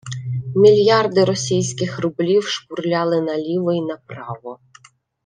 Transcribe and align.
Мільярди 0.55 1.25
російських 1.25 1.99
рублів 1.99 2.43
шпурлялися 2.47 3.21
наліво 3.21 3.73
й 3.73 3.81
направо 3.81 4.59